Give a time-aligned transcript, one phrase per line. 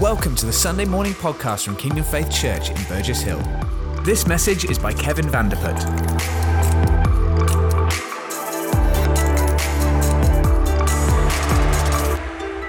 [0.00, 3.42] Welcome to the Sunday morning podcast from Kingdom Faith Church in Burgess Hill.
[4.04, 6.47] This message is by Kevin Vandeput.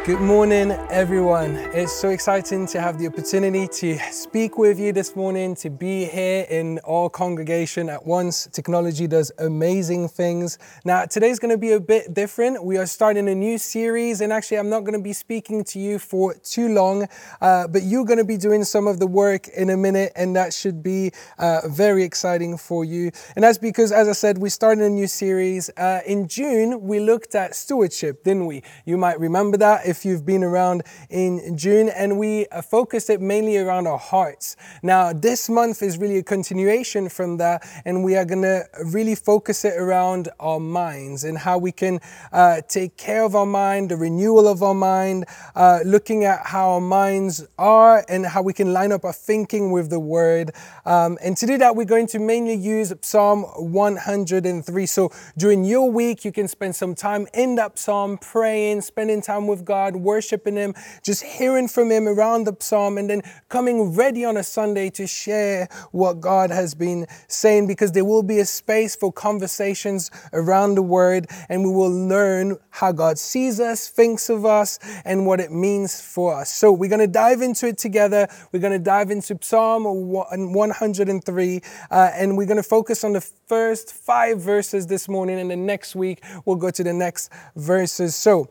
[0.10, 1.56] Good morning, everyone.
[1.72, 6.06] It's so exciting to have the opportunity to speak with you this morning, to be
[6.06, 8.48] here in our congregation at once.
[8.52, 10.58] Technology does amazing things.
[10.84, 12.64] Now, today's going to be a bit different.
[12.66, 15.80] We are starting a new series, and actually, I'm not going to be speaking to
[15.80, 17.08] you for too long,
[17.40, 20.36] uh, but you're going to be doing some of the work in a minute, and
[20.36, 23.12] that should be uh, very exciting for you.
[23.36, 25.70] And that's because, as I said, we started a new series.
[25.78, 28.64] Uh, in June, we looked at stewardship, didn't we?
[28.86, 33.20] You might remember that if if you've been around in June, and we focused it
[33.20, 34.56] mainly around our hearts.
[34.82, 39.16] Now, this month is really a continuation from that, and we are going to really
[39.16, 42.00] focus it around our minds and how we can
[42.32, 46.70] uh, take care of our mind, the renewal of our mind, uh, looking at how
[46.70, 50.52] our minds are and how we can line up our thinking with the Word.
[50.86, 54.86] Um, and to do that, we're going to mainly use Psalm 103.
[54.86, 59.46] So during your week, you can spend some time in that psalm, praying, spending time
[59.46, 63.96] with God God, worshiping Him, just hearing from Him around the psalm, and then coming
[63.96, 68.40] ready on a Sunday to share what God has been saying because there will be
[68.40, 73.88] a space for conversations around the Word, and we will learn how God sees us,
[73.88, 76.54] thinks of us, and what it means for us.
[76.54, 78.28] So we're going to dive into it together.
[78.52, 83.22] We're going to dive into Psalm 103, uh, and we're going to focus on the
[83.22, 88.14] first five verses this morning, and the next week we'll go to the next verses.
[88.14, 88.50] So,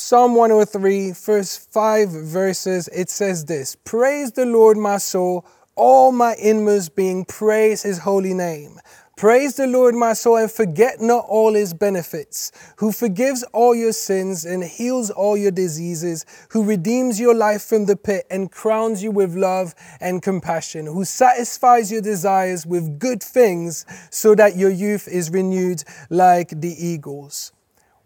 [0.00, 6.34] Psalm 103, first five verses, it says this Praise the Lord, my soul, all my
[6.36, 8.80] inmost being, praise his holy name.
[9.18, 13.92] Praise the Lord, my soul, and forget not all his benefits, who forgives all your
[13.92, 19.02] sins and heals all your diseases, who redeems your life from the pit and crowns
[19.02, 24.70] you with love and compassion, who satisfies your desires with good things so that your
[24.70, 27.52] youth is renewed like the eagles.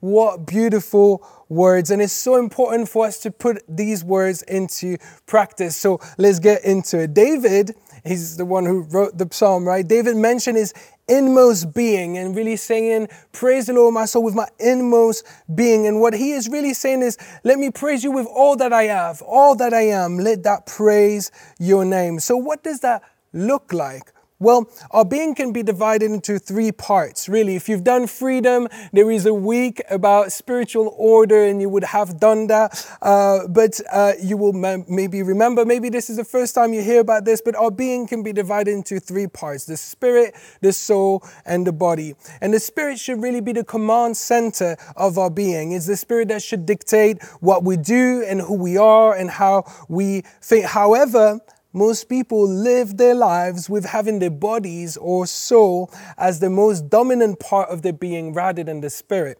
[0.05, 1.91] What beautiful words.
[1.91, 5.79] And it's so important for us to put these words into practice.
[5.79, 7.15] So let's get into it.
[7.15, 9.89] David, he's the one who wrote the psalm, right?
[9.89, 10.75] David mentioned his
[11.09, 15.87] inmost being and really saying, Praise the Lord, my soul, with my inmost being.
[15.87, 18.83] And what he is really saying is, Let me praise you with all that I
[18.83, 20.19] have, all that I am.
[20.19, 22.21] Let that praise your name.
[22.21, 24.14] So, what does that look like?
[24.44, 27.56] Well, our being can be divided into three parts, really.
[27.56, 32.21] If you've done freedom, there is a week about spiritual order, and you would have
[32.21, 32.87] done that.
[33.00, 37.00] Uh, but uh, you will maybe remember, maybe this is the first time you hear
[37.00, 41.26] about this, but our being can be divided into three parts the spirit, the soul,
[41.47, 42.15] and the body.
[42.43, 45.72] And the spirit should really be the command center of our being.
[45.72, 49.65] It's the spirit that should dictate what we do and who we are and how
[49.88, 50.66] we think.
[50.66, 51.41] However,
[51.75, 57.41] most people live their lives with having their bodies or soul as the most dominant
[57.41, 59.39] part of their being rather than the spirit.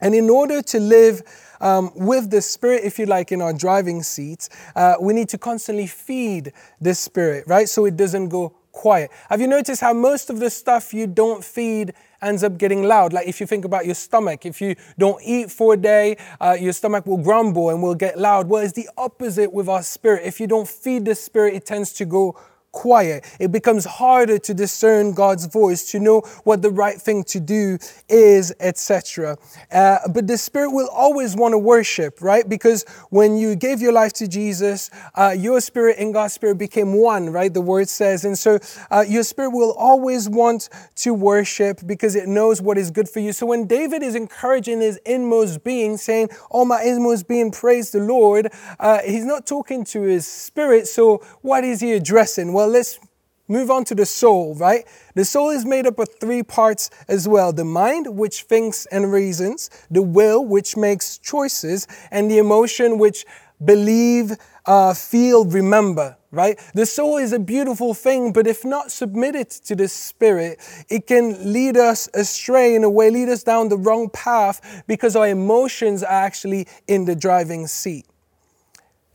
[0.00, 1.22] And in order to live
[1.60, 5.38] um, with the spirit, if you like, in our driving seats, uh, we need to
[5.38, 7.68] constantly feed the spirit, right?
[7.68, 9.10] So it doesn't go quiet.
[9.30, 13.12] Have you noticed how most of the stuff you don't feed ends up getting loud?
[13.12, 16.56] Like if you think about your stomach, if you don't eat for a day, uh,
[16.58, 18.48] your stomach will grumble and will get loud.
[18.48, 20.24] Well, it's the opposite with our spirit.
[20.24, 22.38] If you don't feed the spirit, it tends to go
[22.76, 23.24] quiet.
[23.40, 27.78] It becomes harder to discern God's voice, to know what the right thing to do
[28.08, 29.38] is, etc.
[29.72, 32.46] Uh, but the Spirit will always want to worship, right?
[32.46, 36.92] Because when you gave your life to Jesus, uh, your spirit and God's Spirit became
[36.92, 37.52] one, right?
[37.52, 38.24] The word says.
[38.26, 38.58] And so
[38.90, 43.20] uh, your spirit will always want to worship because it knows what is good for
[43.20, 43.32] you.
[43.32, 48.00] So when David is encouraging his inmost being, saying, Oh, my inmost being, praise the
[48.00, 50.86] Lord, uh, he's not talking to his spirit.
[50.86, 52.52] So what is he addressing?
[52.52, 52.98] Well, let's
[53.48, 54.84] move on to the soul, right?
[55.14, 59.12] The soul is made up of three parts as well the mind, which thinks and
[59.12, 63.24] reasons, the will, which makes choices, and the emotion, which
[63.64, 64.32] believe,
[64.66, 66.60] uh, feel, remember, right?
[66.74, 70.60] The soul is a beautiful thing, but if not submitted to the spirit,
[70.90, 75.16] it can lead us astray in a way, lead us down the wrong path because
[75.16, 78.06] our emotions are actually in the driving seat.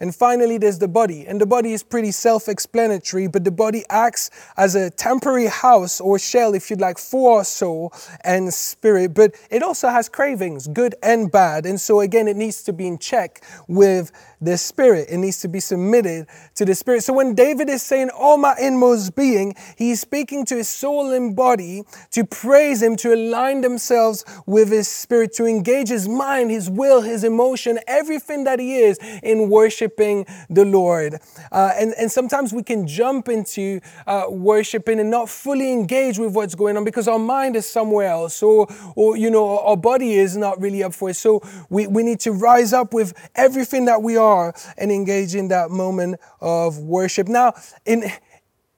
[0.02, 1.28] And finally, there's the body.
[1.28, 6.02] And the body is pretty self explanatory, but the body acts as a temporary house
[6.02, 7.94] or shell, if you'd like, for our soul
[8.24, 9.14] and spirit.
[9.14, 11.68] But it also has cravings, good and bad.
[11.68, 15.08] And so, again, it needs to be in check with the spirit.
[15.10, 17.04] It needs to be submitted to the spirit.
[17.04, 21.36] So, when David is saying, All my inmost being, he's speaking to his soul and
[21.36, 26.70] body to praise him, to align themselves with his spirit, to engage his mind, his
[26.70, 31.20] will, his emotion, everything that he is in worshiping the Lord.
[31.52, 36.34] Uh, and, and sometimes we can jump into uh, worshiping and not fully engage with
[36.34, 40.14] what's going on because our mind is somewhere else or, or you know, our body
[40.14, 41.16] is not really up for it.
[41.16, 44.31] So we, we need to rise up with everything that we are
[44.78, 47.28] and engage in that moment of worship.
[47.28, 47.54] Now,
[47.86, 48.12] in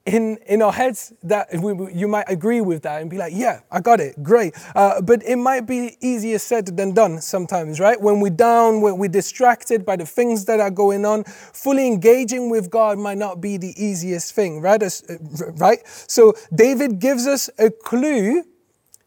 [0.06, 3.62] in in our heads that we, you might agree with that and be like yeah
[3.72, 4.22] i got it.
[4.22, 4.54] Great.
[4.76, 8.00] Uh, but it might be easier said than done sometimes right?
[8.02, 12.50] When we're down when we're distracted by the things that are going on fully engaging
[12.50, 14.84] with god might not be the easiest thing right?
[14.84, 15.16] Uh,
[15.58, 15.80] right?
[16.08, 18.44] So david gives us a clue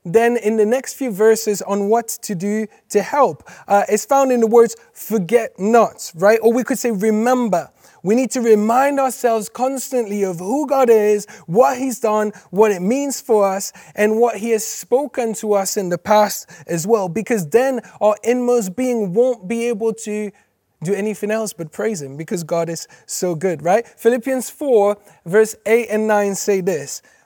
[0.06, 4.32] then in the next few verses on what to do to help uh, it's found
[4.32, 7.70] in the words forget not right or we could say remember
[8.06, 12.80] we need to remind ourselves constantly of who God is, what He's done, what it
[12.80, 17.08] means for us, and what He has spoken to us in the past as well,
[17.08, 20.30] because then our inmost being won't be able to
[20.84, 23.84] do anything else but praise Him because God is so good, right?
[23.84, 27.02] Philippians 4, verse 8 and 9 say this.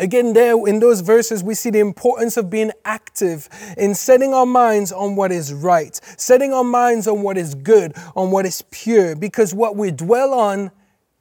[0.00, 4.46] Again, there in those verses, we see the importance of being active in setting our
[4.46, 8.62] minds on what is right, setting our minds on what is good, on what is
[8.70, 10.70] pure, because what we dwell on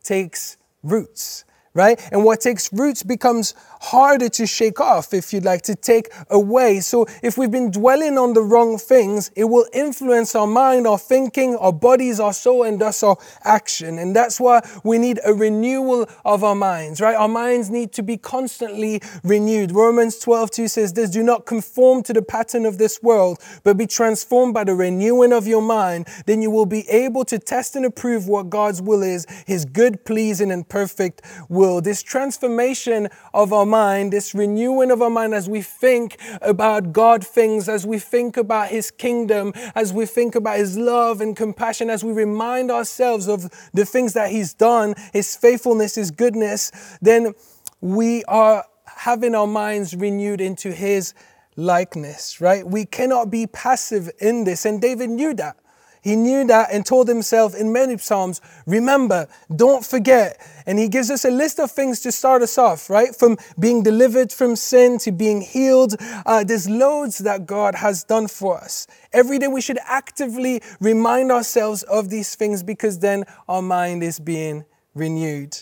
[0.01, 1.43] takes roots
[1.73, 1.99] right?
[2.11, 6.79] And what takes roots becomes harder to shake off, if you'd like, to take away.
[6.79, 10.97] So if we've been dwelling on the wrong things, it will influence our mind, our
[10.97, 13.99] thinking, our bodies, our soul, and thus our action.
[13.99, 17.15] And that's why we need a renewal of our minds, right?
[17.15, 19.71] Our minds need to be constantly renewed.
[19.71, 23.77] Romans 12, 2 says this Do not conform to the pattern of this world, but
[23.77, 26.07] be transformed by the renewing of your mind.
[26.25, 30.03] Then you will be able to test and approve what God's will is, his good,
[30.03, 31.58] pleasing, and perfect will.
[31.59, 37.25] This transformation of our mind, this renewing of our mind as we think about God
[37.25, 41.89] things, as we think about His kingdom, as we think about His love and compassion,
[41.89, 46.71] as we remind ourselves of the things that He's done, His faithfulness, His goodness,
[47.01, 47.33] then
[47.81, 51.13] we are having our minds renewed into His
[51.57, 52.65] likeness, right?
[52.65, 54.63] We cannot be passive in this.
[54.63, 55.57] And David knew that.
[56.01, 60.39] He knew that and told himself in many Psalms, remember, don't forget.
[60.65, 63.15] And he gives us a list of things to start us off, right?
[63.15, 65.95] From being delivered from sin to being healed.
[66.25, 68.87] Uh, there's loads that God has done for us.
[69.11, 74.19] Every day we should actively remind ourselves of these things because then our mind is
[74.19, 75.57] being renewed.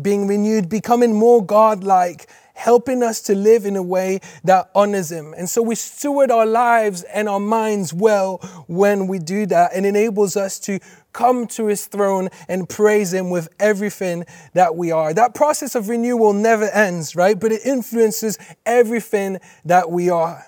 [0.00, 2.28] Being renewed, becoming more God like,
[2.62, 5.34] helping us to live in a way that honors Him.
[5.36, 8.38] And so we steward our lives and our minds well
[8.68, 10.78] when we do that and enables us to
[11.12, 14.24] come to His throne and praise Him with everything
[14.54, 15.12] that we are.
[15.12, 17.38] That process of renewal never ends, right?
[17.38, 20.46] But it influences everything that we are.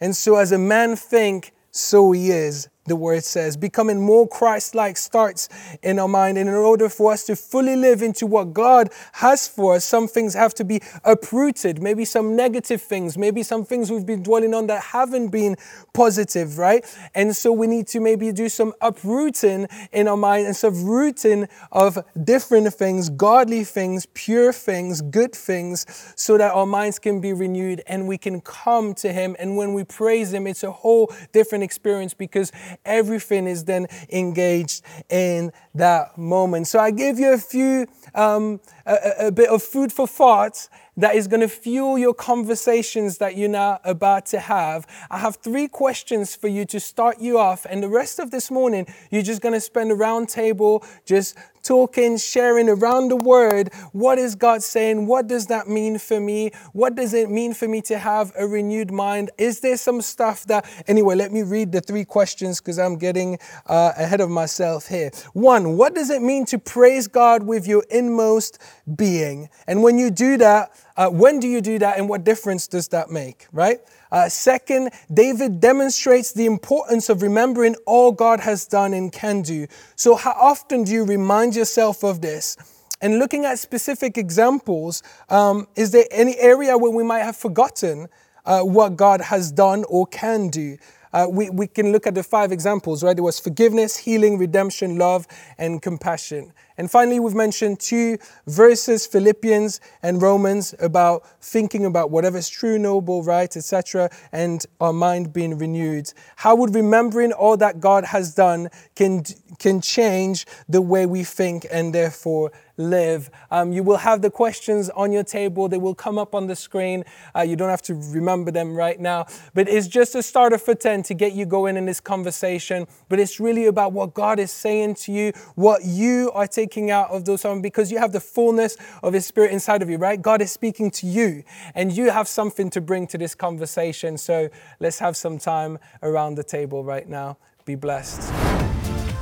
[0.00, 3.56] And so as a man think, so he is the word says.
[3.56, 5.48] Becoming more Christ like starts
[5.82, 6.38] in our mind.
[6.38, 10.08] And in order for us to fully live into what God has for us, some
[10.08, 11.82] things have to be uprooted.
[11.82, 15.56] Maybe some negative things, maybe some things we've been dwelling on that haven't been
[15.92, 16.84] positive, right?
[17.14, 21.48] And so we need to maybe do some uprooting in our mind and some rooting
[21.72, 27.32] of different things, godly things, pure things, good things, so that our minds can be
[27.32, 29.36] renewed and we can come to Him.
[29.38, 32.52] And when we praise Him, it's a whole different experience because
[32.84, 36.66] everything is then engaged in that moment.
[36.66, 41.14] So I gave you a few, um, a, a bit of food for thought that
[41.14, 44.86] is going to fuel your conversations that you're now about to have.
[45.10, 48.50] I have three questions for you to start you off, and the rest of this
[48.50, 53.72] morning, you're just going to spend a round table just talking, sharing around the word.
[53.92, 55.06] What is God saying?
[55.06, 56.52] What does that mean for me?
[56.72, 59.30] What does it mean for me to have a renewed mind?
[59.36, 63.38] Is there some stuff that, anyway, let me read the three questions because I'm getting
[63.66, 65.10] uh, ahead of myself here.
[65.32, 68.58] One, what does it mean to praise God with your inmost
[68.94, 69.48] being?
[69.66, 72.88] And when you do that, uh, when do you do that and what difference does
[72.88, 73.80] that make, right?
[74.10, 79.66] Uh, second, David demonstrates the importance of remembering all God has done and can do.
[79.94, 82.56] So, how often do you remind yourself of this?
[83.00, 88.08] And looking at specific examples, um, is there any area where we might have forgotten
[88.46, 90.78] uh, what God has done or can do?
[91.12, 93.16] Uh, we, we can look at the five examples, right?
[93.16, 95.26] There was forgiveness, healing, redemption, love,
[95.56, 96.52] and compassion.
[96.78, 102.78] And finally, we've mentioned two verses, Philippians and Romans, about thinking about whatever is true,
[102.78, 106.12] noble, right, etc., and our mind being renewed.
[106.36, 109.24] How would remembering all that God has done can,
[109.58, 113.30] can change the way we think and therefore live.
[113.50, 115.68] Um, you will have the questions on your table.
[115.68, 117.04] They will come up on the screen.
[117.34, 119.26] Uh, you don't have to remember them right now.
[119.54, 122.86] But it's just a starter for 10 to get you going in this conversation.
[123.08, 127.10] But it's really about what God is saying to you, what you are taking out
[127.10, 130.20] of those songs, because you have the fullness of His Spirit inside of you, right?
[130.20, 131.44] God is speaking to you,
[131.74, 134.16] and you have something to bring to this conversation.
[134.18, 134.48] So
[134.80, 137.38] let's have some time around the table right now.
[137.64, 138.32] Be blessed.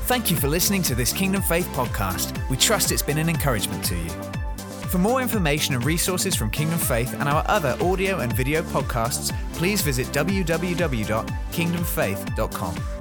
[0.06, 2.36] Thank you for listening to this Kingdom Faith podcast.
[2.50, 4.10] We trust it's been an encouragement to you.
[4.90, 9.32] For more information and resources from Kingdom Faith and our other audio and video podcasts,
[9.54, 12.93] please visit www.kingdomfaith.com.